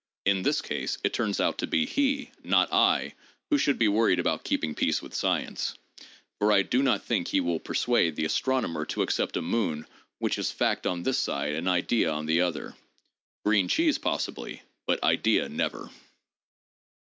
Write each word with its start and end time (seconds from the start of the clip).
In 0.25 0.41
this 0.41 0.63
case, 0.63 0.97
it 1.03 1.13
turns 1.13 1.39
out 1.39 1.59
to 1.59 1.67
be 1.67 1.85
he, 1.85 2.31
not 2.43 2.73
I, 2.73 3.13
who 3.51 3.59
should 3.59 3.77
be 3.77 3.87
worried 3.87 4.17
about 4.19 4.43
"keeping 4.43 4.73
peace 4.73 4.99
with 4.99 5.13
science"— 5.13 5.77
for 6.39 6.51
I 6.51 6.63
do 6.63 6.81
not 6.81 7.03
think 7.05 7.27
he 7.27 7.39
will 7.39 7.59
persuade 7.59 8.15
the 8.15 8.25
astronomer 8.25 8.83
to 8.87 9.03
accept 9.03 9.37
a 9.37 9.43
moon 9.43 9.85
which 10.17 10.39
is 10.39 10.49
fact 10.49 10.87
on 10.87 11.03
this 11.03 11.19
side 11.19 11.53
and 11.53 11.69
idea 11.69 12.09
on 12.11 12.25
the 12.25 12.41
other: 12.41 12.75
green 13.45 13.67
cheese 13.67 13.99
possibly, 13.99 14.63
but 14.87 15.03
"idea" 15.03 15.47
never. 15.49 15.91